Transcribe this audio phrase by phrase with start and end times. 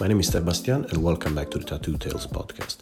[0.00, 2.78] My name is Sebastian and welcome back to the Tattoo Tales podcast.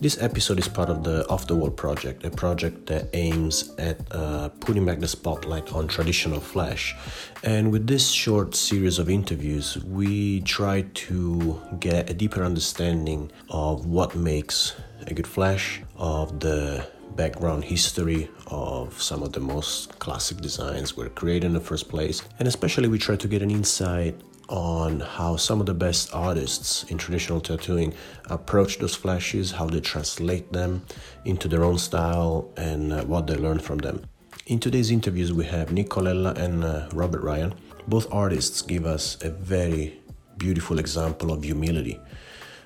[0.00, 4.00] This episode is part of the Off the Wall project, a project that aims at
[4.10, 6.96] uh, putting back the spotlight on traditional flash.
[7.44, 13.86] And with this short series of interviews, we try to get a deeper understanding of
[13.86, 14.74] what makes
[15.06, 21.10] a good flash, of the background history of some of the most classic designs were
[21.10, 25.36] created in the first place, and especially we try to get an insight on how
[25.36, 27.92] some of the best artists in traditional tattooing
[28.30, 30.84] approach those flashes, how they translate them
[31.24, 34.02] into their own style, and uh, what they learn from them.
[34.46, 37.54] In today's interviews, we have Nick Colella and uh, Robert Ryan.
[37.88, 40.00] Both artists give us a very
[40.38, 41.98] beautiful example of humility,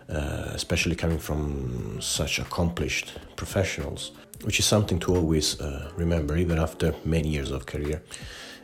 [0.08, 4.12] uh, especially coming from such accomplished professionals,
[4.42, 8.02] which is something to always uh, remember, even after many years of career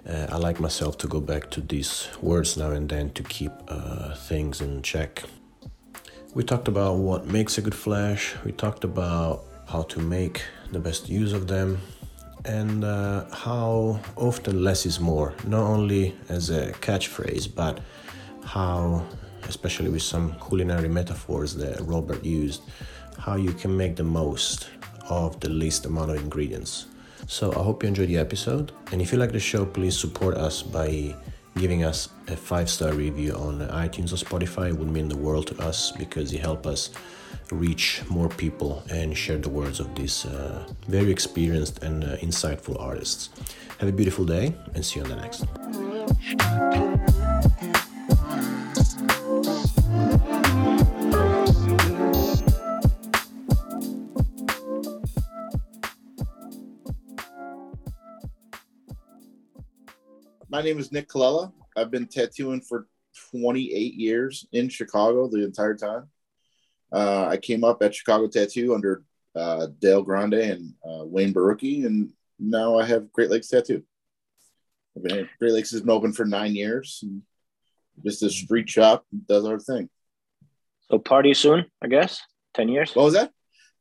[0.08, 3.52] uh, I like myself to go back to these words now and then to keep
[3.68, 5.24] uh, things in check.
[6.34, 10.78] We talked about what makes a good flash, we talked about how to make the
[10.78, 11.78] best use of them,
[12.44, 17.80] and uh, how often less is more, not only as a catchphrase, but
[18.44, 19.04] how,
[19.48, 22.62] especially with some culinary metaphors that Robert used,
[23.18, 24.68] how you can make the most
[25.08, 26.86] of the least amount of ingredients.
[27.26, 28.72] So I hope you enjoyed the episode.
[28.92, 31.14] And if you like the show, please support us by
[31.58, 34.68] giving us a five star review on iTunes or Spotify.
[34.68, 36.90] It would mean the world to us because it helps us
[37.50, 42.80] reach more people and share the words of these uh, very experienced and uh, insightful
[42.80, 43.30] artists.
[43.78, 45.44] Have a beautiful day and see you on the next.
[60.56, 61.52] My name is Nick Colella.
[61.76, 62.86] I've been tattooing for
[63.30, 66.08] 28 years in Chicago the entire time.
[66.90, 69.02] Uh, I came up at Chicago Tattoo under
[69.34, 73.82] uh, Dale Grande and uh, Wayne Barucki, and now I have Great Lakes Tattoo.
[74.96, 77.04] I've been Great Lakes has been open for nine years.
[78.02, 79.90] just a street shop does our thing.
[80.90, 82.22] So party soon, I guess.
[82.54, 82.96] Ten years.
[82.96, 83.30] What was that?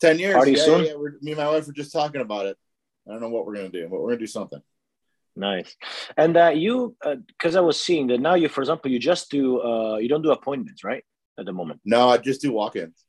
[0.02, 0.36] Ten years.
[0.36, 0.84] Party yeah, soon.
[0.84, 2.58] Yeah, me and my wife were just talking about it.
[3.08, 4.62] I don't know what we're gonna do, but we're gonna do something.
[5.36, 5.76] Nice.
[6.16, 6.96] And uh, you,
[7.28, 10.08] because uh, I was seeing that now you, for example, you just do, uh, you
[10.08, 11.04] don't do appointments, right?
[11.38, 11.82] At the moment.
[11.84, 13.04] No, I just do walk-ins.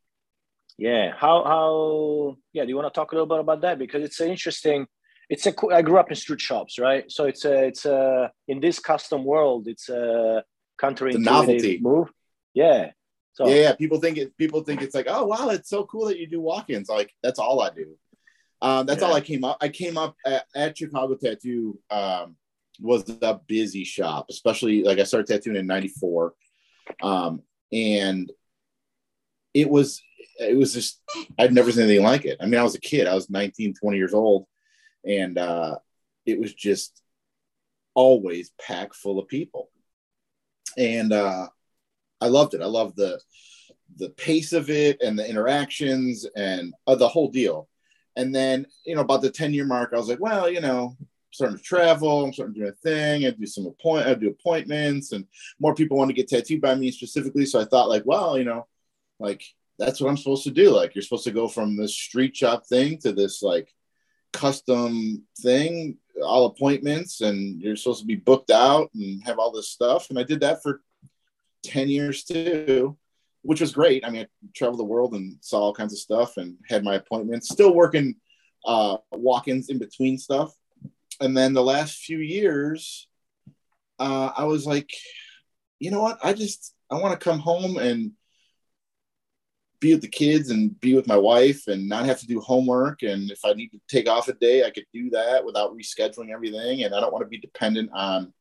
[0.76, 1.12] Yeah.
[1.16, 2.64] How, how, yeah.
[2.64, 3.78] Do you want to talk a little bit about that?
[3.78, 4.86] Because it's an interesting,
[5.30, 7.04] it's a, I grew up in street shops, right?
[7.10, 10.42] So it's a, it's a, in this custom world, it's a
[10.82, 12.08] counterintuitive novelty move.
[12.52, 12.90] Yeah.
[13.34, 14.36] So, yeah, yeah, people think it.
[14.38, 16.88] People think it's like, oh wow, it's so cool that you do walk-ins.
[16.88, 17.96] Like that's all I do.
[18.62, 19.08] Um, that's yeah.
[19.08, 19.58] all I came up.
[19.60, 21.78] I came up at, at Chicago Tattoo.
[21.90, 22.36] Um,
[22.80, 26.34] was a busy shop, especially like I started tattooing in '94,
[27.02, 28.30] um, and
[29.54, 30.02] it was
[30.38, 31.00] it was just
[31.38, 32.36] I'd never seen anything like it.
[32.40, 33.06] I mean, I was a kid.
[33.06, 34.46] I was 19, 20 years old,
[35.04, 35.76] and uh,
[36.24, 37.02] it was just
[37.94, 39.70] always packed full of people,
[40.76, 41.48] and uh,
[42.20, 42.62] I loved it.
[42.62, 43.20] I loved the
[43.96, 47.68] the pace of it and the interactions and uh, the whole deal.
[48.16, 50.96] And then, you know, about the 10 year mark, I was like, well, you know,
[50.98, 54.14] I'm starting to travel, I'm starting to do a thing, I do some appoint I
[54.14, 55.26] do appointments, and
[55.60, 57.44] more people want to get tattooed by me specifically.
[57.44, 58.66] So I thought, like, well, you know,
[59.18, 59.44] like
[59.78, 60.70] that's what I'm supposed to do.
[60.70, 63.68] Like you're supposed to go from this street shop thing to this like
[64.32, 69.68] custom thing, all appointments, and you're supposed to be booked out and have all this
[69.68, 70.08] stuff.
[70.08, 70.80] And I did that for
[71.64, 72.96] 10 years too
[73.46, 74.04] which was great.
[74.04, 76.96] I mean, I traveled the world and saw all kinds of stuff and had my
[76.96, 77.48] appointments.
[77.48, 78.16] Still working
[78.64, 80.52] uh, walk-ins in between stuff.
[81.20, 83.08] And then the last few years,
[83.98, 84.90] uh, I was like,
[85.78, 86.18] you know what?
[86.22, 88.12] I just I want to come home and
[89.78, 93.02] be with the kids and be with my wife and not have to do homework.
[93.02, 96.32] And if I need to take off a day, I could do that without rescheduling
[96.32, 96.82] everything.
[96.82, 98.32] And I don't want to be dependent on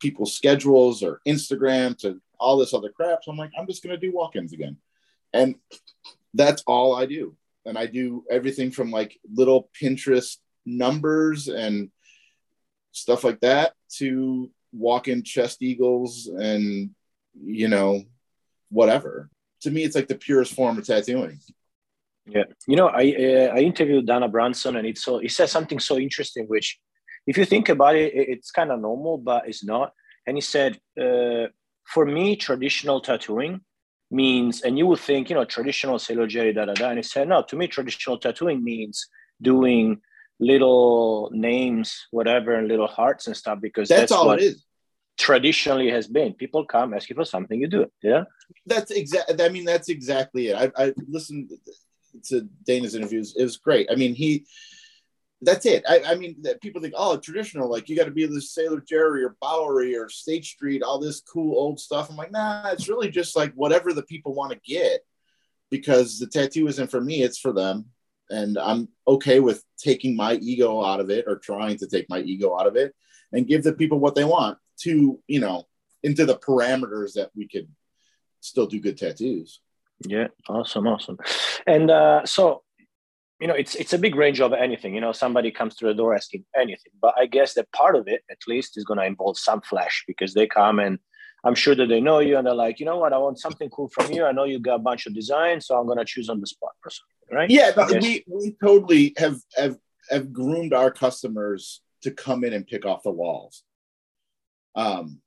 [0.00, 3.20] people's schedules or Instagram to all this other crap.
[3.22, 4.76] So I'm like, I'm just going to do walk ins again.
[5.32, 5.56] And
[6.34, 7.36] that's all I do.
[7.66, 11.90] And I do everything from like little Pinterest numbers and
[12.92, 16.90] stuff like that to walk in chest eagles and,
[17.34, 18.02] you know,
[18.70, 19.30] whatever.
[19.62, 21.40] To me, it's like the purest form of tattooing.
[22.26, 25.78] Yeah, you know, I uh, I interviewed Dana Brunson, and it's so he says something
[25.78, 26.78] so interesting, which,
[27.26, 29.92] if you think about it, it's kind of normal, but it's not.
[30.26, 31.46] And he said, uh,
[31.92, 33.60] for me, traditional tattooing
[34.10, 36.88] means, and you would think, you know, traditional Sailor Jerry, da da da.
[36.90, 39.06] And he said, no, to me, traditional tattooing means
[39.40, 40.00] doing
[40.40, 44.64] little names, whatever, and little hearts and stuff because that's, that's all what, it is.
[45.18, 46.32] traditionally has been.
[46.32, 47.92] People come ask you for something, you do it.
[48.02, 48.24] Yeah.
[48.66, 49.44] That's exactly.
[49.44, 50.56] I mean, that's exactly it.
[50.56, 51.50] I, I listened
[52.26, 53.34] to Dana's interviews.
[53.36, 53.88] It was great.
[53.90, 54.44] I mean, he.
[55.40, 55.84] That's it.
[55.88, 59.22] I, I mean, people think, oh, traditional, like you got to be the Sailor Jerry
[59.22, 62.10] or Bowery or State Street, all this cool old stuff.
[62.10, 65.00] I'm like, nah, it's really just like whatever the people want to get,
[65.70, 67.86] because the tattoo isn't for me; it's for them,
[68.30, 72.18] and I'm okay with taking my ego out of it or trying to take my
[72.20, 72.94] ego out of it
[73.32, 75.66] and give the people what they want to you know
[76.02, 77.68] into the parameters that we could
[78.40, 79.60] still do good tattoos
[80.06, 81.18] yeah awesome awesome
[81.66, 82.62] and uh, so
[83.40, 85.94] you know it's it's a big range of anything you know somebody comes through the
[85.94, 89.06] door asking anything but i guess that part of it at least is going to
[89.06, 90.98] involve some flash because they come and
[91.44, 93.12] i'm sure that they know you and they're like you know what?
[93.12, 94.24] I want something cool from you.
[94.24, 96.46] I know you got a bunch of designs so i'm going to choose on the
[96.46, 97.50] spot or something right?
[97.50, 99.76] Yeah but we we totally have have
[100.10, 103.64] have groomed our customers to come in and pick off the walls.
[104.74, 105.20] Um,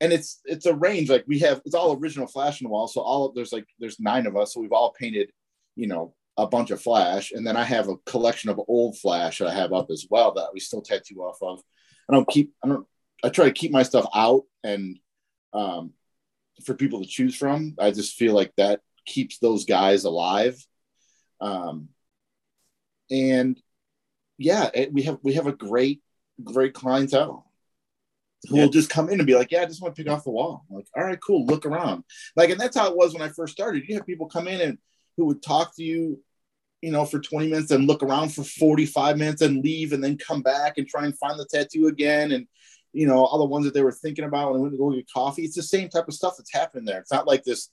[0.00, 2.88] and it's it's a range like we have it's all original flash in the wall
[2.88, 5.30] so all there's like there's nine of us so we've all painted
[5.76, 9.38] you know a bunch of flash and then i have a collection of old flash
[9.38, 11.60] that i have up as well that we still tattoo off of
[12.08, 12.86] i don't keep i don't
[13.22, 14.98] i try to keep my stuff out and
[15.52, 15.92] um,
[16.64, 20.56] for people to choose from i just feel like that keeps those guys alive
[21.40, 21.88] um,
[23.10, 23.60] and
[24.38, 26.00] yeah it, we have we have a great
[26.42, 27.50] great clientele
[28.48, 28.62] who yeah.
[28.62, 30.30] will just come in and be like, "Yeah, I just want to pick off the
[30.30, 31.44] wall." I'm like, all right, cool.
[31.46, 32.04] Look around.
[32.36, 33.84] Like, and that's how it was when I first started.
[33.86, 34.78] You have people come in and
[35.16, 36.20] who would talk to you,
[36.80, 40.18] you know, for 20 minutes and look around for 45 minutes and leave and then
[40.18, 42.46] come back and try and find the tattoo again and
[42.92, 44.90] you know all the ones that they were thinking about when they went to go
[44.90, 45.42] get coffee.
[45.42, 46.98] It's the same type of stuff that's happening there.
[46.98, 47.70] It's not like this.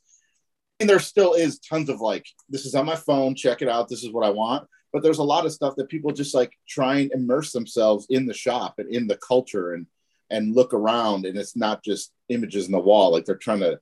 [0.80, 3.34] And there still is tons of like, this is on my phone.
[3.34, 3.90] Check it out.
[3.90, 4.68] This is what I want.
[4.94, 8.28] But there's a lot of stuff that people just like try and immerse themselves in
[8.28, 9.88] the shop and in the culture and
[10.30, 13.80] and look around and it's not just images in the wall like they're trying to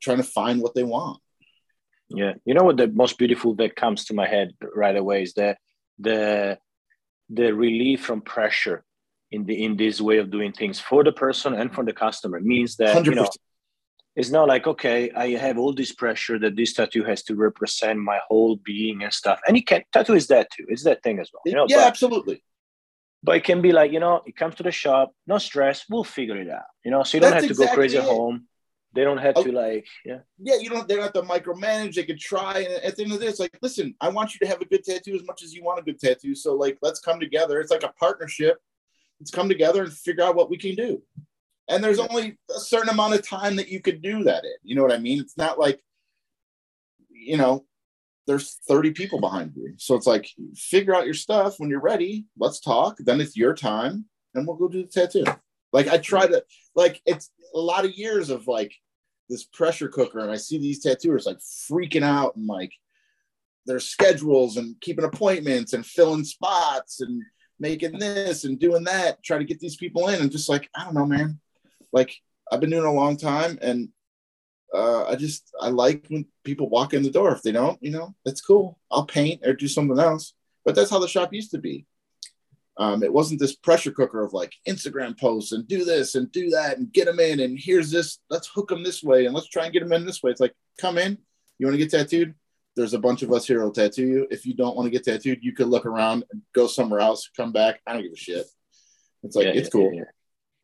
[0.00, 1.18] trying to find what they want
[2.10, 2.34] yeah.
[2.44, 5.56] You know what the most beautiful that comes to my head right away is the
[5.98, 6.58] the
[7.28, 8.84] the relief from pressure
[9.30, 12.38] in the in this way of doing things for the person and for the customer.
[12.38, 13.04] It means that 100%.
[13.06, 13.28] you know
[14.16, 17.98] it's not like okay i have all this pressure that this tattoo has to represent
[17.98, 19.40] my whole being and stuff.
[19.46, 20.66] And it can tattoo is that too.
[20.68, 22.42] It's that thing as well you know yeah but, absolutely.
[23.22, 26.04] but it can be like you know it comes to the shop no stress we'll
[26.04, 28.48] figure it out you know so you don't have to exactly go crazy at home
[28.92, 31.94] they don't have oh, to like yeah yeah you don't they don't have to micromanage
[31.94, 34.34] they can try and at the end of the day it's like listen i want
[34.34, 36.54] you to have a good tattoo as much as you want a good tattoo so
[36.54, 38.58] like let's come together it's like a partnership
[39.20, 41.02] let's come together and figure out what we can do
[41.68, 44.74] and there's only a certain amount of time that you could do that in you
[44.74, 45.80] know what i mean it's not like
[47.10, 47.64] you know
[48.26, 49.74] there's 30 people behind you.
[49.76, 52.26] So it's like figure out your stuff when you're ready.
[52.38, 52.96] Let's talk.
[53.00, 54.04] Then it's your time
[54.34, 55.24] and we'll go do the tattoo.
[55.72, 56.44] Like I try to
[56.74, 58.72] like it's a lot of years of like
[59.28, 62.72] this pressure cooker and I see these tattooers like freaking out and like
[63.66, 67.22] their schedules and keeping appointments and filling spots and
[67.58, 70.84] making this and doing that, try to get these people in and just like, I
[70.84, 71.38] don't know, man.
[71.92, 72.16] Like
[72.50, 73.90] I've been doing a long time and
[74.74, 77.32] uh, I just I like when people walk in the door.
[77.32, 78.78] If they don't, you know, that's cool.
[78.90, 80.34] I'll paint or do something else.
[80.64, 81.86] But that's how the shop used to be.
[82.80, 86.48] Um, it wasn't this pressure cooker of like Instagram posts and do this and do
[86.50, 88.18] that and get them in and here's this.
[88.30, 90.30] Let's hook them this way and let's try and get them in this way.
[90.30, 91.18] It's like come in.
[91.58, 92.34] You want to get tattooed?
[92.76, 94.26] There's a bunch of us here who'll tattoo you.
[94.30, 97.28] If you don't want to get tattooed, you could look around and go somewhere else.
[97.36, 97.80] Come back.
[97.86, 98.46] I don't give a shit.
[99.24, 99.92] It's like yeah, it's yeah, cool.
[99.92, 100.04] Yeah,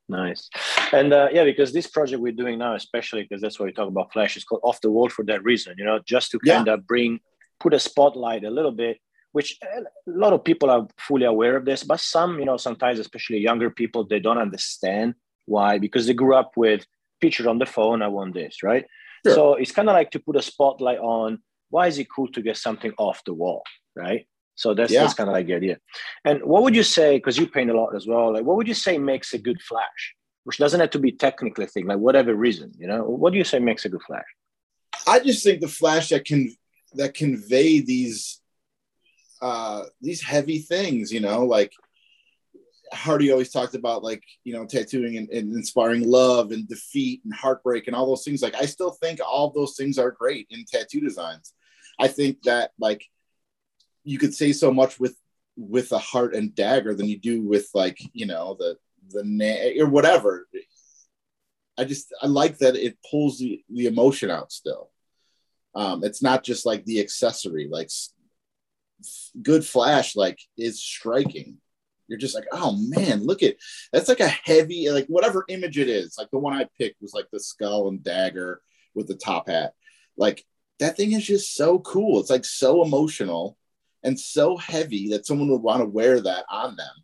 [0.08, 0.48] Nice.
[0.92, 3.88] And uh, yeah, because this project we're doing now, especially because that's why we talk
[3.88, 6.68] about Flash, is called Off the Wall for that reason, you know, just to kind
[6.68, 7.20] of bring,
[7.58, 8.98] put a spotlight a little bit,
[9.36, 12.56] which uh, a lot of people are fully aware of this, but some, you know,
[12.56, 15.14] sometimes, especially younger people, they don't understand
[15.44, 16.86] why, because they grew up with
[17.20, 18.86] picture on the phone, I want this, right?
[19.26, 19.34] Sure.
[19.34, 22.40] So it's kind of like to put a spotlight on why is it cool to
[22.40, 23.62] get something off the wall,
[23.94, 24.26] right?
[24.54, 25.02] So that's yeah.
[25.02, 25.76] that's kind of like the idea.
[26.24, 27.18] And what would you say?
[27.18, 28.32] Because you paint a lot as well.
[28.32, 30.02] Like, what would you say makes a good flash?
[30.44, 32.72] Which doesn't have to be technically thing, like whatever reason.
[32.78, 34.30] You know, what do you say makes a good flash?
[35.06, 36.56] I just think the flash that can
[36.94, 38.40] that convey these
[39.42, 41.12] uh these heavy things.
[41.12, 41.72] You know, like
[42.92, 47.34] Hardy always talked about like you know tattooing and, and, inspiring love and defeat and
[47.34, 48.42] heartbreak and all those things.
[48.42, 51.52] Like I still think all those things are great in tattoo designs.
[51.98, 53.04] I think that like
[54.04, 55.16] you could say so much with
[55.56, 58.76] with a heart and dagger than you do with like you know the
[59.10, 60.46] the na- or whatever
[61.78, 64.90] i just i like that it pulls the, the emotion out still
[65.74, 67.88] um it's not just like the accessory like
[69.42, 71.58] good flash like is striking
[72.08, 73.56] You're just like, oh man, look at
[73.92, 76.16] that's like a heavy, like whatever image it is.
[76.18, 78.60] Like the one I picked was like the skull and dagger
[78.94, 79.74] with the top hat.
[80.16, 80.44] Like
[80.78, 82.20] that thing is just so cool.
[82.20, 83.58] It's like so emotional
[84.02, 86.94] and so heavy that someone would want to wear that on them.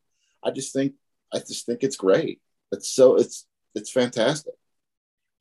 [0.43, 0.95] I just think
[1.33, 2.41] I just think it's great.
[2.73, 4.55] It's so it's it's fantastic.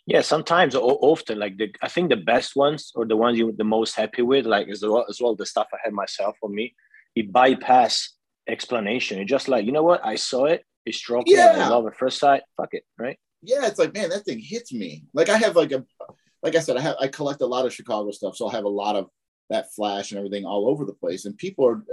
[0.08, 3.64] Yeah, sometimes often like the I think the best ones or the ones you're the
[3.64, 6.76] most happy with, like as well as well the stuff I had myself for me,
[7.16, 8.14] it bypass
[8.48, 9.20] explanation.
[9.20, 11.54] It's just like, you know what, I saw it, it struck yeah.
[11.54, 13.18] me, I love it first sight, fuck it, right?
[13.44, 15.04] Yeah, it's like, man, that thing hits me.
[15.14, 15.86] Like I have like a
[16.44, 18.64] like I said, I have I collect a lot of Chicago stuff, so I'll have
[18.64, 19.08] a lot of
[19.50, 21.26] that flash and everything all over the place.
[21.26, 21.84] And people are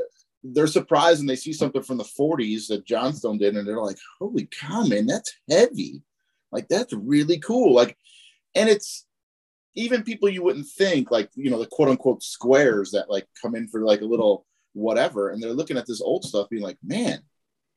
[0.43, 3.99] they're surprised and they see something from the 40s that Johnstone did, and they're like,
[4.19, 6.03] holy cow, man, that's heavy.
[6.53, 7.75] Like that's really cool.
[7.75, 7.97] Like,
[8.55, 9.07] and it's
[9.75, 13.55] even people you wouldn't think, like, you know, the quote unquote squares that like come
[13.55, 16.79] in for like a little whatever, and they're looking at this old stuff, being like,
[16.83, 17.21] man,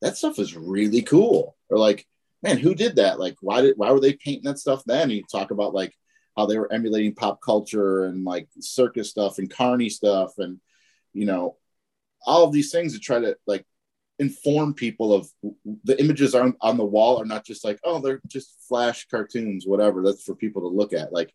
[0.01, 1.55] that stuff is really cool.
[1.69, 2.07] Or like,
[2.43, 3.19] man, who did that?
[3.19, 5.03] Like, why did why were they painting that stuff then?
[5.03, 5.93] And you talk about like
[6.35, 10.59] how they were emulating pop culture and like circus stuff and carny stuff and
[11.13, 11.57] you know
[12.25, 13.65] all of these things to try to like
[14.21, 15.27] inform people of
[15.83, 19.65] the images on, on the wall are not just like oh they're just flash cartoons
[19.65, 21.11] whatever that's for people to look at.
[21.11, 21.33] Like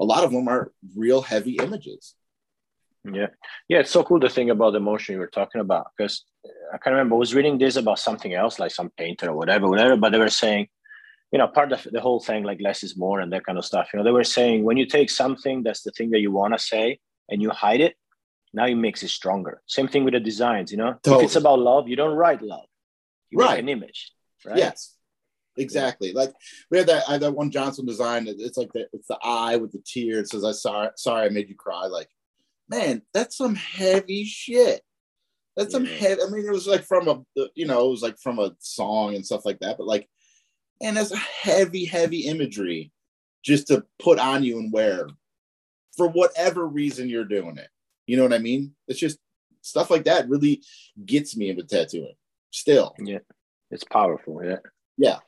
[0.00, 2.14] a lot of them are real heavy images.
[3.04, 3.28] Yeah.
[3.68, 6.74] Yeah it's so cool the thing about the motion you were talking about because uh,
[6.74, 9.68] i can't remember i was reading this about something else like some painter or whatever
[9.68, 10.66] whatever but they were saying
[11.32, 13.64] you know part of the whole thing like less is more and that kind of
[13.64, 13.90] stuff.
[13.92, 16.54] You know they were saying when you take something that's the thing that you want
[16.54, 17.94] to say and you hide it
[18.56, 21.24] now it makes it stronger same thing with the designs you know totally.
[21.24, 22.66] if it's about love you don't write love
[23.30, 23.58] you right.
[23.58, 24.12] an image
[24.44, 24.94] right yes
[25.56, 26.32] exactly like
[26.70, 29.72] we had that I, that one Johnstone design it's like the, it's the eye with
[29.72, 32.08] the tear it says i sorry sorry i made you cry like
[32.68, 34.82] man that's some heavy shit
[35.56, 35.78] that's yeah.
[35.78, 37.22] some heavy i mean it was like from a
[37.54, 40.08] you know it was like from a song and stuff like that but like
[40.82, 42.92] and it's a heavy, heavy imagery
[43.44, 45.08] just to put on you and wear
[45.96, 47.68] for whatever reason you're doing it.
[48.06, 48.74] You know what I mean?
[48.88, 49.18] It's just
[49.62, 50.62] stuff like that really
[51.04, 52.14] gets me into tattooing
[52.50, 52.94] still.
[52.98, 53.18] Yeah.
[53.70, 54.44] It's powerful.
[54.44, 54.58] Yeah.
[54.96, 55.18] Yeah.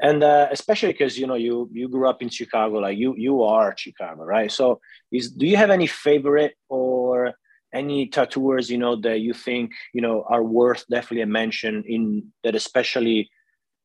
[0.00, 3.42] And uh, especially because you know you you grew up in Chicago, like you you
[3.44, 4.50] are Chicago, right?
[4.50, 4.80] So
[5.12, 7.34] is do you have any favorite or
[7.72, 12.32] any tattooers you know that you think you know are worth definitely a mention in
[12.42, 13.30] that especially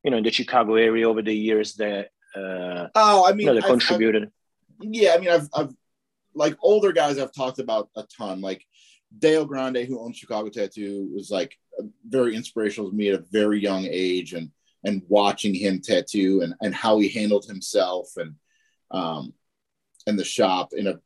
[0.02, 3.54] you know in the Chicago area over the years that uh, oh I mean you
[3.54, 4.24] know, that contributed.
[4.24, 5.72] I've, yeah, I mean I've I've
[6.38, 8.40] like older guys I've talked about a ton.
[8.40, 8.64] Like
[9.18, 11.58] Dale Grande who owns Chicago Tattoo was like
[12.08, 14.50] very inspirational to me at a very young age and
[14.84, 18.34] and watching him tattoo and and how he handled himself and
[18.90, 19.34] um
[20.06, 21.00] and the shop in a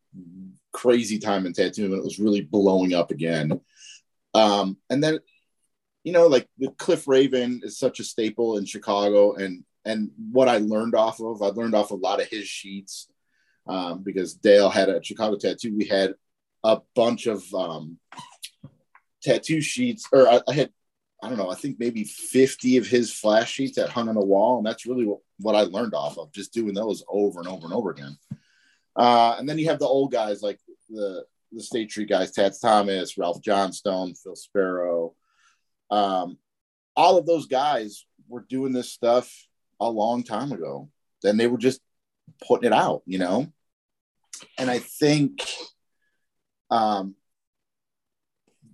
[0.73, 3.61] crazy time in tattoo and it was really blowing up again.
[4.35, 5.19] Um and then
[6.05, 10.49] you know, like the Cliff Raven is such a staple in Chicago, and and what
[10.49, 13.09] I learned off of, I learned off a lot of his sheets
[13.66, 15.76] um, because Dale had a Chicago tattoo.
[15.76, 16.14] We had
[16.64, 17.99] a bunch of um,
[19.23, 20.71] tattoo sheets, or I, I, had,
[21.23, 24.25] I don't know, I think maybe 50 of his flash sheets that hung on the
[24.25, 24.59] wall.
[24.59, 27.64] And that's really what, what I learned off of, just doing those over and over
[27.64, 28.16] and over again.
[28.95, 32.61] Uh, and then you have the old guys like the, the State Street guys, Tats
[32.61, 35.14] Thomas, Ralph Johnstone, Phil Sparrow,
[35.90, 36.38] um,
[36.97, 39.31] all of those guys were doing this stuff
[39.81, 40.88] a long time ago.
[41.23, 41.81] Then they were just
[42.47, 43.52] putting it out, you know.
[44.59, 45.47] And I think
[46.71, 47.14] um,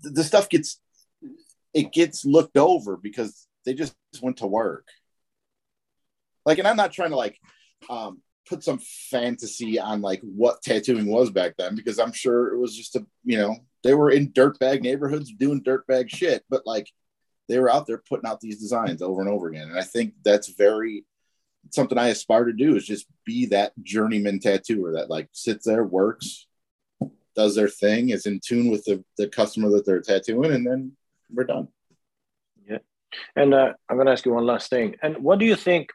[0.02, 0.81] the, the stuff gets
[1.75, 4.88] it gets looked over because they just went to work.
[6.47, 7.38] Like, and I'm not trying to like
[7.90, 8.78] um, put some
[9.11, 13.07] fantasy on like what tattooing was back then because I'm sure it was just a
[13.25, 16.90] you know they were in dirtbag neighborhoods doing dirtbag shit, but like
[17.49, 19.69] they were out there putting out these designs over and over again.
[19.69, 21.05] And I think that's very
[21.71, 25.85] something I aspire to do is just be that journeyman tattooer that like sits there,
[25.85, 26.47] works,
[27.37, 30.93] does their thing, is in tune with the, the customer that they're tattooing, and then
[31.33, 31.69] we're done.
[32.69, 32.79] Yeah.
[33.37, 34.97] And uh, I'm going to ask you one last thing.
[35.03, 35.91] And what do you think?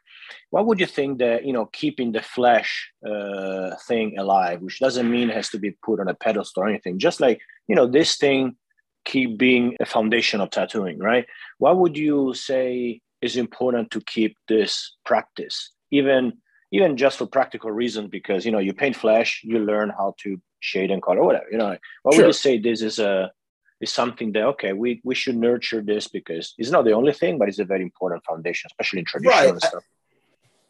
[0.50, 5.10] What would you think that, you know, keeping the flesh uh, thing alive, which doesn't
[5.10, 7.86] mean it has to be put on a pedestal or anything, just like, you know,
[7.86, 8.56] this thing
[9.04, 11.26] keep being a foundation of tattooing, right?
[11.58, 16.34] What would you say is important to keep this practice, even
[16.70, 18.08] even just for practical reasons?
[18.10, 21.46] Because you know, you paint flesh, you learn how to shade and color, whatever.
[21.50, 22.24] You know, what sure.
[22.24, 23.32] would you say this is a
[23.80, 27.38] is something that okay, we we should nurture this because it's not the only thing,
[27.38, 29.62] but it's a very important foundation, especially in traditional right.
[29.62, 29.84] stuff.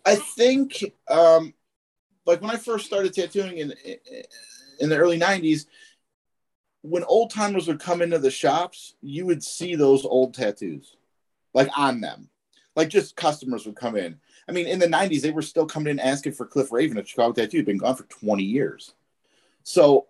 [0.06, 1.54] I, I think, um,
[2.26, 3.74] like when I first started tattooing in
[4.80, 5.66] in the early '90s,
[6.82, 10.96] when old timers would come into the shops, you would see those old tattoos.
[11.54, 12.28] like on them.
[12.76, 14.18] Like just customers would come in.
[14.48, 17.08] I mean, in the 90s, they were still coming in asking for Cliff Raven at
[17.08, 17.64] Chicago Tattoo.
[17.64, 18.94] Been gone for 20 years.
[19.62, 20.06] So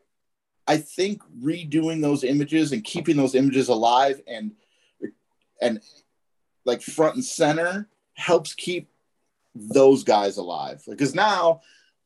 [0.67, 4.53] I think redoing those images and keeping those images alive and
[5.61, 5.81] and
[6.65, 8.89] like front and center helps keep
[9.55, 10.83] those guys alive.
[10.89, 11.61] Because now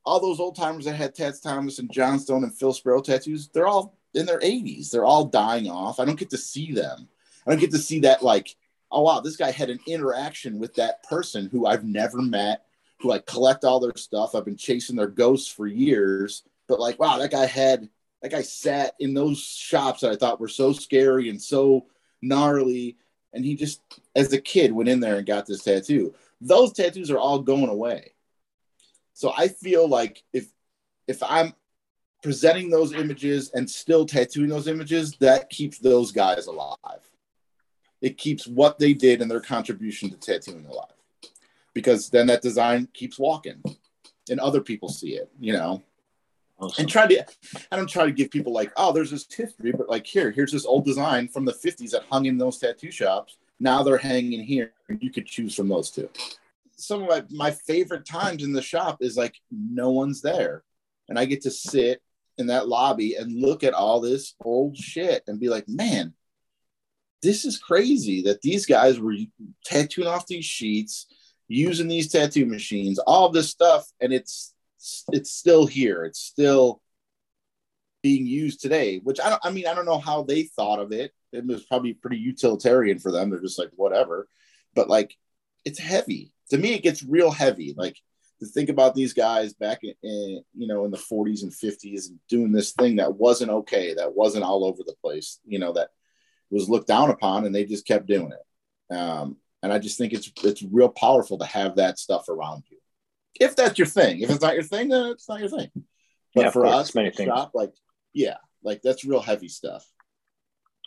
[0.05, 3.67] all those old timers that had Tats Thomas and Johnstone and Phil Sparrow tattoos, they're
[3.67, 4.91] all in their 80s.
[4.91, 6.01] They're all dying off.
[6.01, 7.09] I don't get to see them.
[7.47, 8.57] I don't get to see that like,
[8.91, 12.65] oh wow, this guy had an interaction with that person who I've never met,
[13.01, 14.35] who I collect all their stuff.
[14.35, 16.43] I've been chasing their ghosts for years.
[16.67, 17.89] But like, wow, that guy had
[18.23, 21.87] that guy sat in those shops that I thought were so scary and so
[22.21, 22.97] gnarly.
[23.33, 23.81] And he just,
[24.17, 26.15] as a kid, went in there and got this tattoo.
[26.41, 28.15] Those tattoos are all going away.
[29.13, 30.47] So I feel like if
[31.07, 31.55] if I'm
[32.23, 37.08] presenting those images and still tattooing those images, that keeps those guys alive.
[38.01, 40.93] It keeps what they did and their contribution to tattooing alive.
[41.75, 43.63] Because then that design keeps walking
[44.31, 45.83] and other people see it, you know.
[46.61, 46.83] Awesome.
[46.83, 47.25] And try to,
[47.71, 50.51] I don't try to give people like, oh, there's this history, but like here, here's
[50.51, 53.37] this old design from the 50s that hung in those tattoo shops.
[53.61, 54.73] Now they're hanging here.
[55.01, 56.09] You could choose from those two.
[56.77, 60.65] Some of my, my favorite times in the shop is like no one's there.
[61.09, 62.03] And I get to sit
[62.39, 66.15] in that lobby and look at all this old shit and be like, man,
[67.23, 69.15] this is crazy that these guys were
[69.65, 71.07] tattooing off these sheets,
[71.49, 74.55] using these tattoo machines, all this stuff, and it's
[75.13, 76.05] it's still here.
[76.05, 76.81] It's still
[78.03, 79.01] being used today.
[79.03, 79.41] Which I don't.
[79.45, 81.13] I mean, I don't know how they thought of it.
[81.33, 83.31] It was probably pretty utilitarian for them.
[83.31, 84.29] They're just like whatever.
[84.75, 85.15] But like,
[85.65, 86.33] it's heavy.
[86.51, 87.75] To me, it gets real heavy.
[87.77, 87.97] Like
[88.41, 92.07] to think about these guys back in, in, you know in the 40s and 50s
[92.29, 95.91] doing this thing that wasn't okay that wasn't all over the place you know that
[96.51, 100.13] was looked down upon and they just kept doing it um, and i just think
[100.13, 102.79] it's it's real powerful to have that stuff around you
[103.41, 105.71] if that's your thing if it's not your thing then it's not your thing
[106.35, 107.29] but yeah, for course, us many things.
[107.29, 107.73] shop like
[108.13, 109.85] yeah like that's real heavy stuff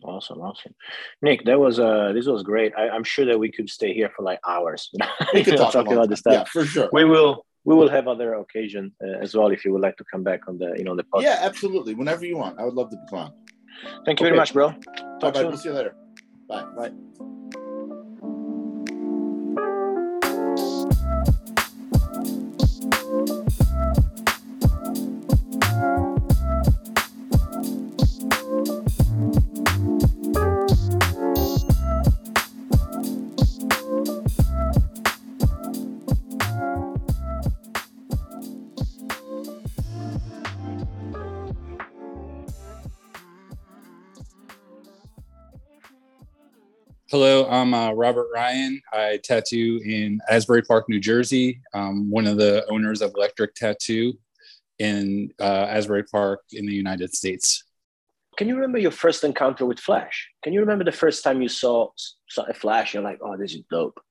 [0.03, 0.73] Awesome, awesome,
[1.21, 1.45] Nick.
[1.45, 2.73] That was uh, this was great.
[2.75, 4.89] I, am sure that we could stay here for like hours.
[5.33, 6.33] we could talk about this stuff.
[6.33, 6.89] Yeah, for sure.
[6.91, 10.03] We will we will have other occasion uh, as well if you would like to
[10.11, 11.23] come back on the you know on the podcast.
[11.23, 11.93] Yeah, absolutely.
[11.93, 13.33] Whenever you want, I would love to come on.
[14.05, 14.31] Thank you okay.
[14.31, 14.71] very much, bro.
[15.19, 15.43] Talk Bye.
[15.43, 15.95] We'll see you later.
[16.47, 16.65] Bye.
[16.75, 16.91] Bye.
[47.23, 48.81] Hello, I'm uh, Robert Ryan.
[48.91, 51.61] I tattoo in Asbury Park, New Jersey.
[51.71, 54.13] I'm one of the owners of Electric Tattoo
[54.79, 57.63] in uh, Asbury Park in the United States.
[58.37, 60.29] Can you remember your first encounter with Flash?
[60.43, 61.89] Can you remember the first time you saw,
[62.27, 62.95] saw a Flash?
[62.95, 64.01] You're like, oh, this is dope.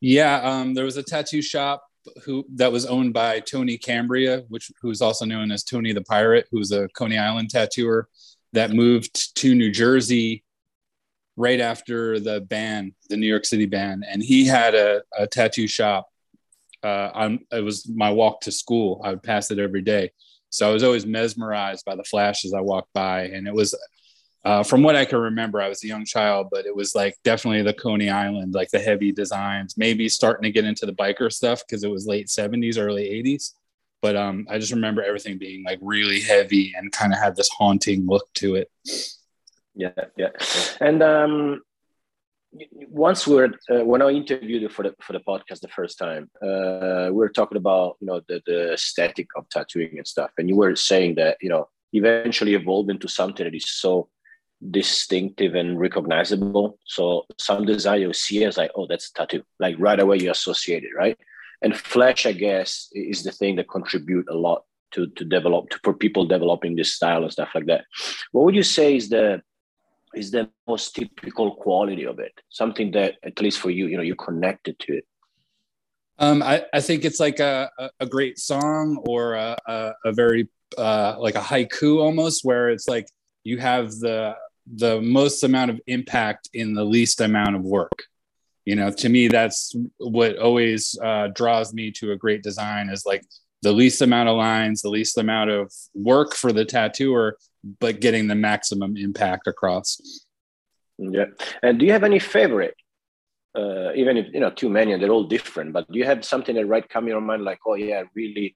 [0.00, 1.84] Yeah, um, there was a tattoo shop
[2.24, 6.48] who that was owned by Tony Cambria, which who's also known as Tony the Pirate,
[6.50, 8.08] who's a Coney Island tattooer
[8.52, 10.42] that moved to New Jersey
[11.36, 15.66] right after the ban, the New York City ban, and he had a, a tattoo
[15.68, 16.08] shop.
[16.82, 19.00] Uh, it was my walk to school.
[19.04, 20.12] I would pass it every day,
[20.50, 23.78] so I was always mesmerized by the flashes I walked by, and it was.
[24.44, 27.16] Uh, from what I can remember, I was a young child, but it was like
[27.24, 31.32] definitely the Coney Island, like the heavy designs, maybe starting to get into the biker
[31.32, 33.54] stuff because it was late 70s, early 80s.
[34.00, 37.48] But um, I just remember everything being like really heavy and kind of had this
[37.48, 38.70] haunting look to it
[39.76, 40.30] yeah yeah
[40.80, 41.60] and um
[42.88, 45.98] once we are uh, when I interviewed you for the for the podcast the first
[45.98, 50.30] time, uh, we were talking about you know the the aesthetic of tattooing and stuff,
[50.38, 54.08] and you were saying that you know eventually evolved into something that is so
[54.70, 56.78] distinctive and recognizable.
[56.84, 60.30] So some design you see as like, oh, that's a tattoo, like right away you
[60.30, 61.18] associate it, right?
[61.62, 64.62] And flesh, I guess, is the thing that contribute a lot
[64.92, 67.84] to to develop to, for people developing this style and stuff like that.
[68.32, 69.42] What would you say is the
[70.14, 74.02] is the most typical quality of it something that at least for you you know
[74.02, 75.04] you're connected to it.
[76.18, 80.48] Um, I, I think it's like a, a great song or a, a, a very
[80.78, 83.06] uh, like a haiku almost where it's like
[83.44, 84.34] you have the
[84.74, 88.04] the most amount of impact in the least amount of work.
[88.64, 93.04] You know to me that's what always uh, draws me to a great design is
[93.04, 93.22] like
[93.62, 97.36] the least amount of lines the least amount of work for the tattooer
[97.80, 100.00] but getting the maximum impact across.
[100.98, 101.26] Yeah.
[101.62, 102.74] And do you have any favorite
[103.56, 106.24] uh, even if you know too many and they're all different but do you have
[106.24, 108.54] something that right come in your mind like oh yeah i really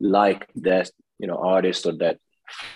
[0.00, 2.18] like that you know artist or that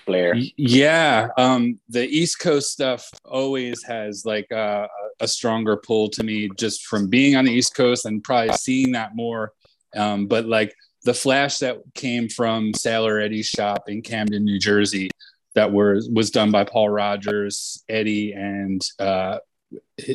[0.05, 4.87] flair yeah um the east coast stuff always has like a,
[5.21, 8.93] a stronger pull to me just from being on the east coast and probably seeing
[8.93, 9.53] that more
[9.97, 15.11] um but like the flash that came from sailor eddie's shop in camden new jersey
[15.55, 19.39] that was was done by paul rogers eddie and uh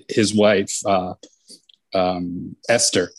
[0.09, 1.13] his wife uh
[1.93, 3.09] um esther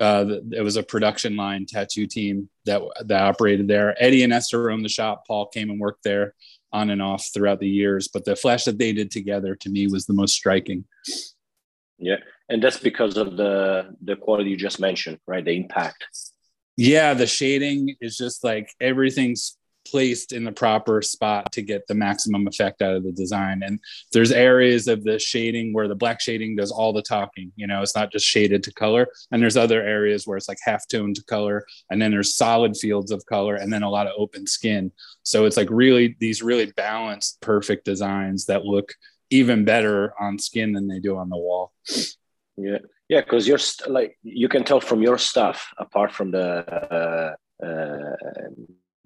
[0.00, 3.94] uh, it was a production line tattoo team that that operated there.
[4.02, 5.24] Eddie and Esther owned the shop.
[5.26, 6.34] Paul came and worked there
[6.72, 8.08] on and off throughout the years.
[8.08, 10.84] But the flash that they did together to me was the most striking.
[11.98, 12.16] Yeah,
[12.48, 15.44] and that's because of the the quality you just mentioned, right?
[15.44, 16.04] The impact.
[16.76, 19.57] Yeah, the shading is just like everything's
[19.90, 23.62] placed in the proper spot to get the maximum effect out of the design.
[23.64, 23.80] And
[24.12, 27.52] there's areas of the shading where the black shading does all the talking.
[27.56, 29.08] You know, it's not just shaded to color.
[29.30, 31.64] And there's other areas where it's like half tone to color.
[31.90, 34.92] And then there's solid fields of color and then a lot of open skin.
[35.22, 38.92] So it's like really these really balanced, perfect designs that look
[39.30, 41.72] even better on skin than they do on the wall.
[42.56, 42.78] Yeah.
[43.08, 46.46] Yeah, because you're st- like you can tell from your stuff, apart from the
[46.92, 48.16] uh, uh,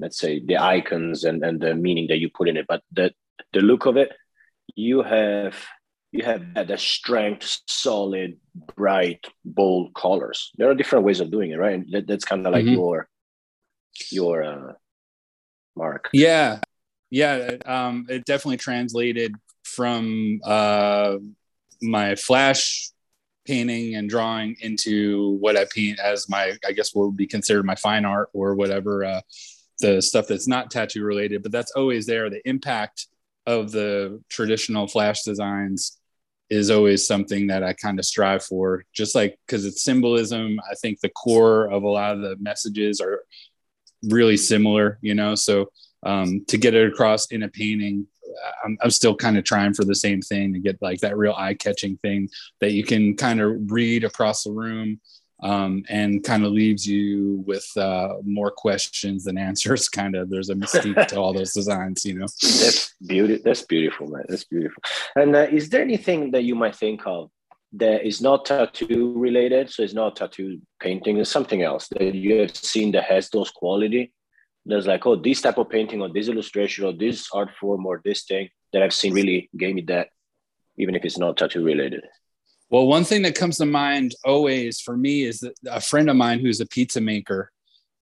[0.02, 2.66] let's say the icons and, and the meaning that you put in it.
[2.68, 3.12] But the
[3.52, 4.12] the look of it
[4.74, 5.56] you have
[6.10, 8.38] you have the strength solid
[8.76, 10.50] bright bold colors.
[10.56, 11.74] There are different ways of doing it right?
[11.74, 12.74] And that, that's kind of like mm-hmm.
[12.74, 13.08] your
[14.10, 14.72] your uh,
[15.76, 16.10] mark.
[16.12, 16.60] Yeah.
[17.10, 19.34] Yeah um it definitely translated
[19.64, 21.16] from uh
[21.80, 22.92] my flash
[23.44, 27.64] painting and drawing into what I paint as my, I guess, what would be considered
[27.64, 29.20] my fine art or whatever uh,
[29.82, 32.30] the stuff that's not tattoo related, but that's always there.
[32.30, 33.08] The impact
[33.46, 35.98] of the traditional flash designs
[36.48, 40.58] is always something that I kind of strive for, just like because it's symbolism.
[40.70, 43.24] I think the core of a lot of the messages are
[44.04, 45.34] really similar, you know.
[45.34, 45.70] So
[46.02, 48.06] um, to get it across in a painting,
[48.64, 51.34] I'm, I'm still kind of trying for the same thing to get like that real
[51.36, 52.28] eye catching thing
[52.60, 55.00] that you can kind of read across the room
[55.42, 59.88] um, and kind of leaves you with uh, more questions than answers.
[60.02, 62.26] Kind of, there's a mystique to all those designs, you know.
[62.40, 63.42] That's beautiful.
[63.44, 64.24] That's beautiful, man.
[64.28, 64.82] That's beautiful.
[65.16, 67.30] And uh, is there anything that you might think of
[67.74, 69.70] that is not tattoo related?
[69.70, 71.18] So it's not tattoo painting.
[71.18, 74.12] It's something else that you have seen that has those quality.
[74.64, 78.00] There's like, oh, this type of painting or this illustration or this art form or
[78.04, 80.08] this thing that I've seen really gave me that,
[80.76, 82.04] even if it's not tattoo related.
[82.72, 86.16] Well, one thing that comes to mind always for me is that a friend of
[86.16, 87.52] mine who's a pizza maker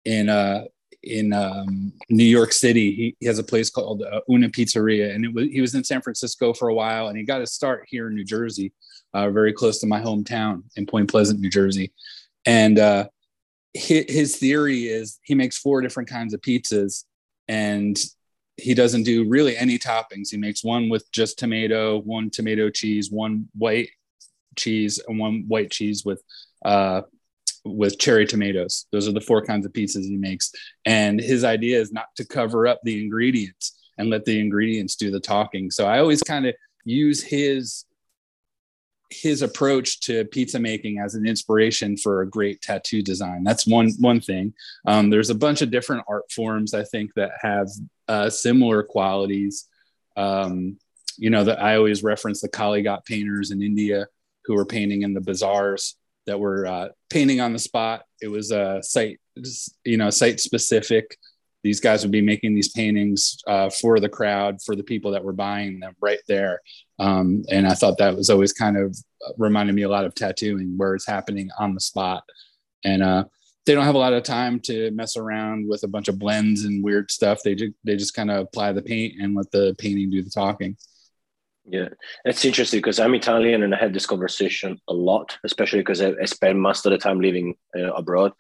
[0.05, 0.63] in uh,
[1.03, 2.95] in um, New York City.
[2.95, 6.01] He, he, has a place called uh, Una Pizzeria, and was he was in San
[6.03, 8.73] Francisco for a while, and he got his start here in New Jersey,
[9.13, 11.93] uh, very close to my hometown in Point Pleasant, New Jersey.
[12.47, 13.09] And uh,
[13.75, 17.07] his, his theory is he makes four different kinds of pizzas,
[17.49, 17.99] and
[18.57, 20.29] he doesn't do really any toppings.
[20.31, 23.89] He makes one with just tomato, one tomato cheese, one white
[24.61, 26.23] cheese and one white cheese with
[26.65, 27.03] uh,
[27.65, 28.87] with cherry tomatoes.
[28.93, 30.53] Those are the four kinds of pizzas he makes.
[30.85, 35.11] And his idea is not to cover up the ingredients and let the ingredients do
[35.11, 35.71] the talking.
[35.71, 37.85] So I always kind of use his
[39.13, 43.43] his approach to pizza making as an inspiration for a great tattoo design.
[43.43, 44.55] That's one one thing.
[44.87, 47.69] Um, there's a bunch of different art forms I think that have
[48.09, 49.67] uh, similar qualities.
[50.17, 50.79] Um,
[51.19, 54.07] you know that I always reference the Kalighat painters in India
[54.45, 58.05] who were painting in the bazaars that were uh, painting on the spot.
[58.21, 59.21] It was a site,
[59.85, 61.17] you know, site specific.
[61.63, 65.25] These guys would be making these paintings uh, for the crowd, for the people that
[65.25, 66.61] were buying them right there.
[66.99, 68.97] Um, and I thought that was always kind of
[69.37, 72.25] reminded me a lot of tattooing, where it's happening on the spot.
[72.85, 73.25] And uh,
[73.67, 76.65] they don't have a lot of time to mess around with a bunch of blends
[76.65, 77.43] and weird stuff.
[77.43, 80.31] They just they just kind of apply the paint and let the painting do the
[80.31, 80.77] talking.
[81.67, 81.89] Yeah,
[82.25, 86.13] that's interesting because I'm Italian and I had this conversation a lot, especially because I,
[86.21, 88.33] I spend most of the time living uh, abroad.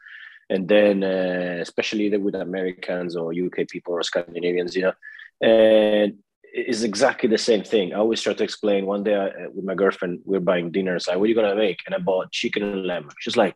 [0.48, 4.92] And then, uh, especially with Americans or UK people or Scandinavians, you know,
[5.40, 6.18] and
[6.52, 7.92] it's exactly the same thing.
[7.92, 8.86] I always try to explain.
[8.86, 10.96] One day I, uh, with my girlfriend, we are buying dinner.
[10.96, 11.78] It's like, what are you going to make?
[11.86, 13.08] And I bought chicken and lamb.
[13.20, 13.54] She's like,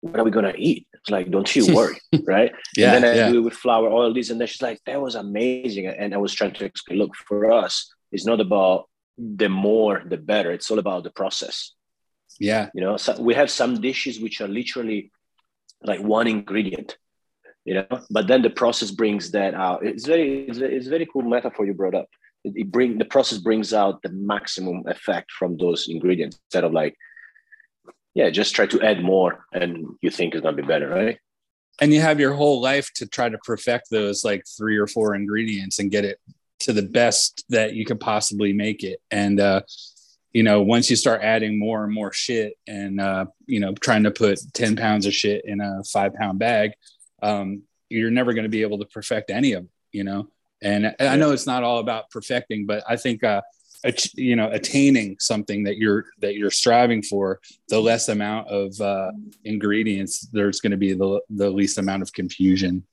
[0.00, 0.86] what are we going to eat?
[0.94, 2.52] It's like, don't you worry, right?
[2.76, 3.32] yeah, and then I yeah.
[3.32, 4.30] do it with flour, oil, this.
[4.30, 5.86] And then she's like, that was amazing.
[5.86, 10.16] And I was trying to explain, look, for us, it's not about the more the
[10.16, 10.52] better.
[10.52, 11.72] It's all about the process.
[12.38, 12.68] Yeah.
[12.74, 15.10] You know so we have some dishes which are literally
[15.82, 16.96] like one ingredient
[17.66, 17.86] you know?
[18.08, 19.84] But then the process brings that out.
[19.84, 22.06] It's very it's, a, it's very cool metaphor you brought up.
[22.44, 26.72] It, it bring the process brings out the maximum effect from those ingredients instead of
[26.72, 26.96] like
[28.14, 31.18] yeah, just try to add more, and you think it's gonna be better, right?
[31.82, 35.14] And you have your whole life to try to perfect those like three or four
[35.14, 36.18] ingredients and get it
[36.66, 39.00] to the best that you could possibly make it.
[39.10, 39.62] And uh,
[40.32, 44.02] you know, once you start adding more and more shit, and uh, you know, trying
[44.02, 46.72] to put ten pounds of shit in a five pound bag,
[47.22, 49.70] um, you're never going to be able to perfect any of it.
[49.92, 50.28] You know,
[50.62, 53.40] and I know it's not all about perfecting, but I think uh,
[54.14, 59.12] you know attaining something that you're that you're striving for the less amount of uh,
[59.44, 62.84] ingredients there's going to be the, the least amount of confusion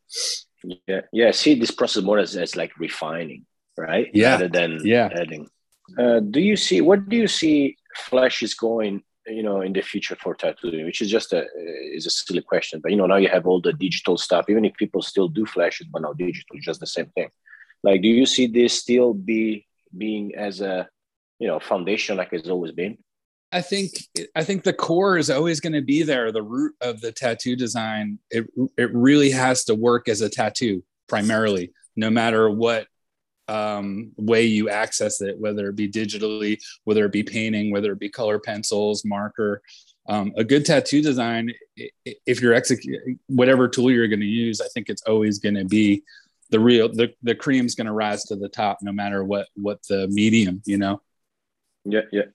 [0.87, 3.45] yeah yeah see this process more as, as like refining
[3.77, 4.09] right?
[4.13, 4.31] Yeah.
[4.31, 5.09] Rather than yeah.
[5.13, 5.49] adding.
[5.97, 9.81] Uh, do you see what do you see flash is going you know in the
[9.81, 11.45] future for tattooing which is just a
[11.93, 14.45] is a silly question but you know now you have all the digital stuff.
[14.49, 17.29] Even if people still do flashes but now digital just the same thing.
[17.83, 20.87] Like do you see this still be being as a
[21.39, 22.97] you know foundation like it's always been?
[23.51, 23.91] I think
[24.35, 27.55] i think the core is always going to be there the root of the tattoo
[27.55, 28.19] design.
[28.31, 32.87] It it really has to work as a tattoo primarily no matter what
[33.47, 37.99] um, way you access it whether it be digitally whether it be painting whether it
[37.99, 39.61] be color pencils marker
[40.09, 41.51] um, a good tattoo design
[42.25, 45.65] if you're executing whatever tool you're going to use i think it's always going to
[45.65, 46.03] be
[46.53, 49.79] the real the, the cream's going to rise to the top no matter what what
[49.89, 51.01] the medium you know?
[51.83, 52.29] Yeah yeah.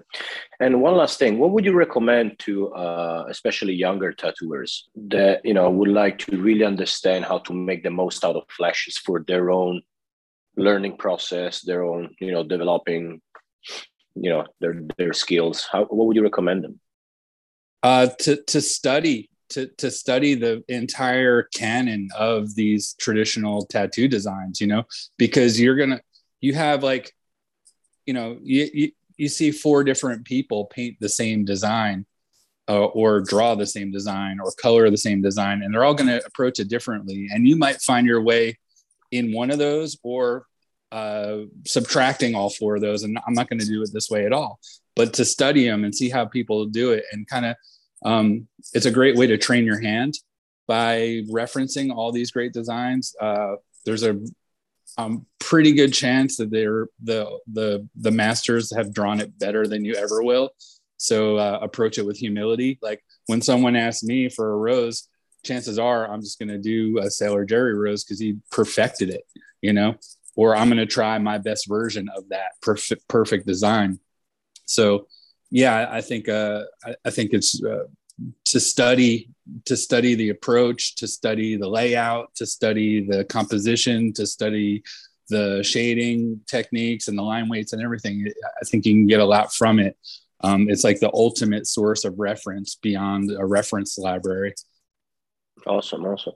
[0.60, 5.54] And one last thing what would you recommend to uh, especially younger tattooers that you
[5.54, 9.24] know would like to really understand how to make the most out of flashes for
[9.26, 9.82] their own
[10.58, 13.20] learning process their own you know developing
[14.14, 15.66] you know their their skills.
[15.70, 16.80] How what would you recommend them?
[17.82, 24.60] Uh to to study to to study the entire canon of these traditional tattoo designs
[24.60, 24.82] you know
[25.16, 26.00] because you're gonna
[26.40, 27.14] you have like
[28.04, 32.04] you know you you, you see four different people paint the same design
[32.68, 36.08] uh, or draw the same design or color the same design and they're all going
[36.08, 38.56] to approach it differently and you might find your way
[39.10, 40.46] in one of those or
[40.90, 44.24] uh, subtracting all four of those and i'm not going to do it this way
[44.24, 44.58] at all
[44.96, 47.56] but to study them and see how people do it and kind of
[48.04, 50.14] um, it's a great way to train your hand
[50.66, 53.14] by referencing all these great designs.
[53.20, 54.18] Uh, there's a
[54.96, 59.84] um, pretty good chance that they're the the the masters have drawn it better than
[59.84, 60.50] you ever will.
[60.96, 62.78] So uh, approach it with humility.
[62.82, 65.08] Like when someone asks me for a rose,
[65.44, 69.22] chances are I'm just going to do a Sailor Jerry rose because he perfected it,
[69.62, 69.94] you know,
[70.38, 73.98] or I'm going to try my best version of that perfect perfect design.
[74.66, 75.08] So
[75.50, 77.86] yeah, I think uh, I, I think it's uh,
[78.44, 79.30] to study
[79.64, 84.84] to study the approach, to study the layout, to study the composition, to study
[85.28, 88.24] the shading techniques and the line weights and everything.
[88.62, 89.96] I think you can get a lot from it.
[90.44, 94.54] Um, it's like the ultimate source of reference beyond a reference library.
[95.68, 96.34] Awesome, awesome.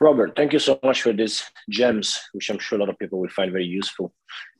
[0.00, 3.20] Robert, thank you so much for these gems, which I'm sure a lot of people
[3.20, 4.12] will find very useful.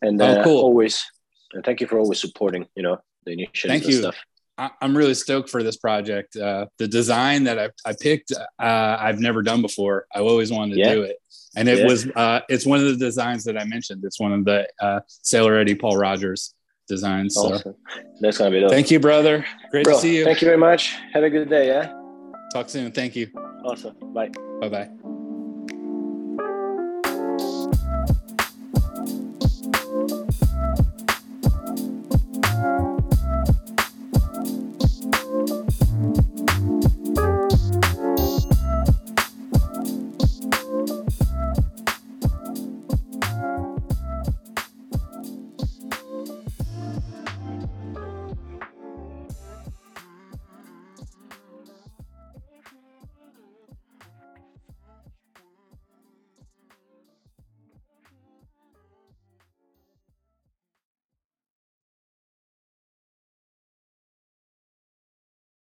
[0.03, 0.59] And uh, oh, cool.
[0.63, 1.05] always,
[1.53, 4.01] and thank you for always supporting, you know, the initiatives Thank you.
[4.01, 4.17] stuff.
[4.59, 6.35] I'm really stoked for this project.
[6.35, 10.07] Uh, the design that I, I picked, uh, I've never done before.
[10.15, 10.95] I always wanted to yeah.
[10.95, 11.17] do it,
[11.57, 11.85] and it yeah.
[11.85, 14.03] was uh, it's one of the designs that I mentioned.
[14.03, 16.55] It's one of the uh, Sailor Eddie Paul Rogers
[16.89, 17.37] designs.
[17.37, 17.59] Awesome.
[17.59, 17.77] So.
[18.21, 18.71] That's gonna be dope.
[18.71, 19.45] Thank you, brother.
[19.71, 20.25] Great Bro, to see you.
[20.25, 20.97] Thank you very much.
[21.13, 21.67] Have a good day.
[21.67, 21.93] Yeah.
[22.55, 22.93] Talk soon.
[22.93, 23.31] Thank you.
[23.67, 23.97] Awesome.
[24.15, 24.31] Bye.
[24.61, 25.16] Bye bye.